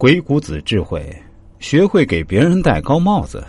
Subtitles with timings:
[0.00, 1.14] 鬼谷子智慧，
[1.58, 3.44] 学会给别人戴高帽子。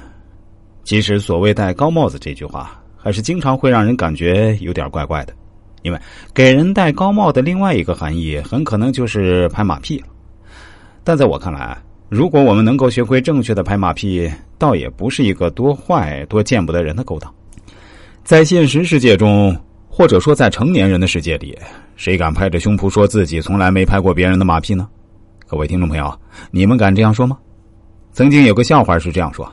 [0.84, 5.33] 其实，所谓“戴高帽子”这句话，还是经常会让人感觉有点怪怪的。
[5.81, 5.99] 因为
[6.33, 10.07] 给人戴高帽的另外一个含义，很可能就是拍马屁了。
[11.05, 17.33] 但在我看来，如果我们能够学会正确的拍马屁，倒也不是一个多坏、多见不得人的勾当。
[18.25, 19.57] 在现实世界中，
[19.88, 21.57] 或者说在成年人的世界里，
[21.95, 24.89] 谁敢拍着胸脯说自己从来没拍过别人的马屁呢？
[25.52, 26.18] 各位听众朋友，
[26.49, 27.38] 你们敢这样说吗？
[28.13, 29.45] 曾经有个笑话是这样说：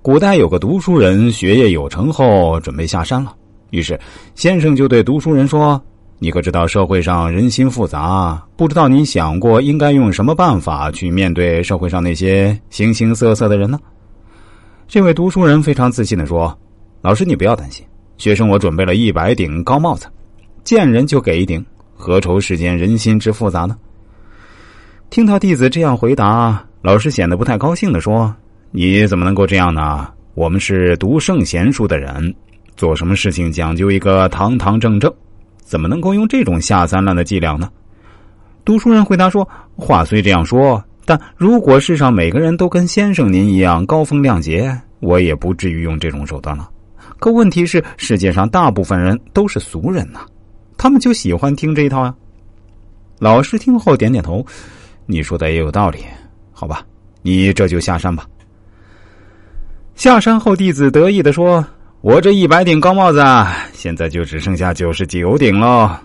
[0.00, 3.36] 古代有个读书人，学业有成后，准备下山了。
[3.68, 4.00] 于是
[4.34, 5.78] 先生就对读书人说
[6.18, 8.42] ：“你可知道社会上人心复杂？
[8.56, 13.78] 不知道你想过应该用什么办法去面对社会上那些形形色色的人呢？”
[14.88, 16.58] 这位读书人非常自信的说
[17.04, 17.84] ：“老师，你不要担心，
[18.16, 20.06] 学生我准备了一百顶高帽子，
[20.64, 21.62] 见人就给一顶，
[21.94, 23.76] 何愁世间人心之复杂呢？”
[25.10, 28.32] 听到弟子这样回答，老师显得不太高兴的说
[28.70, 30.06] ：“你怎么能够这样呢？
[30.34, 32.34] 我们是读圣贤书的人。”
[32.76, 35.12] 做什么事情讲究一个堂堂正正，
[35.64, 37.70] 怎么能够用这种下三滥的伎俩呢？
[38.66, 46.68] 读书人回答说：“话虽这样说，但如果世上每个人都跟先生您一样高风亮节，我也不至于用这种手段了。
[47.18, 50.20] 可问题是，世界上大部分人都是俗人呐，
[50.76, 52.14] 他们就喜欢听这一套呀。”
[53.18, 54.46] 老师听后点点头
[55.10, 56.04] ：“你说的也有道理，
[56.52, 56.84] 好吧，
[57.22, 58.26] 你这就下山吧。”
[59.96, 61.66] 下山后，弟子得意的说。
[62.00, 63.20] 我这一百顶高帽子，
[63.72, 66.00] 现在就只剩下九十九顶了。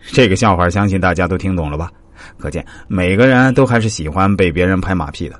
[0.00, 1.88] 这个笑话相信大家都听懂了吧？
[2.36, 5.38] 可见每个人都还是喜欢被别人拍马屁的。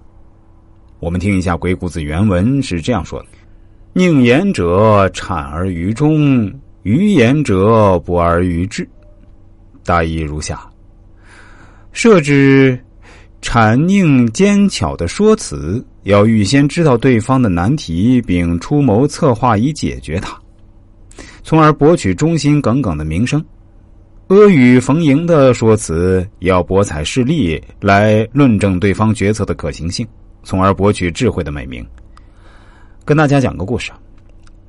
[1.01, 3.27] 我们听一下鬼谷子原文是这样说的
[3.93, 6.53] ：“宁言者谄而于中，
[6.85, 8.89] 愚言者不而于智。”
[9.85, 10.61] 大意如下：
[11.91, 12.79] 设置
[13.43, 15.85] 谄佞奸巧的说辞。
[16.05, 20.35] 要预先知道对方的难题，并出谋策划以解决它，
[21.43, 23.39] 从而博取忠心耿耿的名声；
[24.29, 30.09] 阿谀逢迎的说辞要博采事例来论证对方决策的可行性，
[30.43, 31.87] 从而博取智慧的美名。
[33.05, 33.93] 跟大家讲个故事：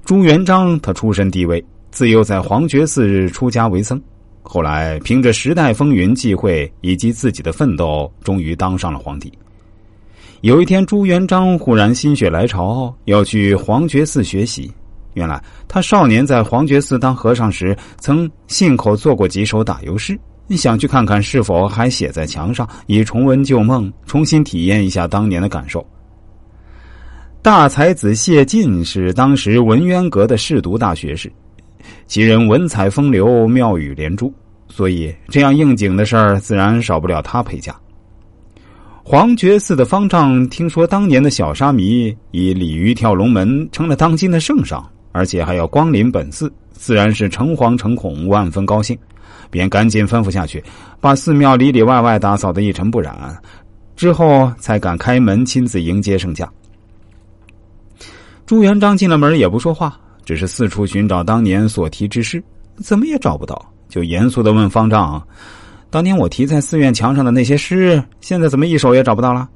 [0.04, 4.00] 朱元璋他出身低微，自幼在黄觉寺出家为僧，
[4.44, 9.32] 后来凭着时代风云际会以及自己的奋斗，终于当上了皇帝。
[10.42, 14.72] 有一天，朱元璋忽然心血来潮，要去黄觉寺学习。
[15.14, 20.18] 原来，他少年在黄觉寺当和尚时，曾信口做过几首打油诗，
[20.52, 25.86] 想去看看是否还写在墙上，以重温旧梦，重新体验一下当年的感受。
[27.42, 31.32] 大才子谢晋是当时文渊阁的侍读大学士，
[32.12, 34.34] 其人文采风流，妙语连珠，
[34.68, 37.74] 所以这样应景的事儿，自然少不了他陪嫁。
[39.02, 48.98] 黄觉寺的方丈听说当年的小沙弥以鲤鱼跳龙门成了当今的圣上，而且还要光临本寺，自然是诚惶诚恐，万分高兴，
[49.50, 50.62] 便赶紧吩咐下去，
[51.00, 53.42] 把寺庙里里外外打扫的一尘不染，
[53.96, 56.52] 之后才敢开门亲自迎接圣驾。
[58.46, 59.98] 朱元璋进了门也不说话，
[60.32, 62.42] 只是四处寻找当年所题之诗，
[62.78, 65.22] 怎么也找不到，就严肃的问方丈。
[65.90, 69.50] 当年我题在寺院墙上的那些诗，现在怎么一首也找不到了？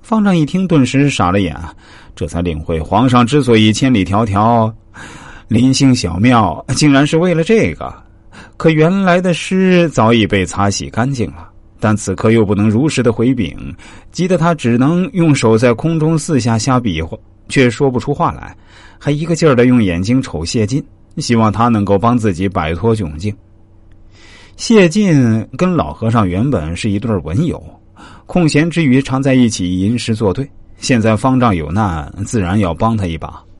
[0.00, 1.54] 方丈一听，顿时傻了眼，
[2.14, 4.72] 这才领会皇上之所以千里迢迢
[5.48, 7.94] 临幸小庙，竟然是为了这个。
[8.56, 13.54] 可原来的诗早已被擦洗干净了，但此刻又不能如实的回禀，
[14.12, 17.18] 急得他只能用手在空中四下瞎比划，
[17.48, 18.56] 却说不出话来，
[18.98, 20.82] 还一个劲儿的用眼睛瞅谢晋，
[21.18, 23.34] 希望他能够帮自己摆脱窘境。
[24.56, 27.62] 谢晋跟老和尚原本是一对文友，
[28.24, 30.48] 空闲之余常在一起吟诗作对。
[30.78, 33.42] 现在方丈有难，自然要帮他一把。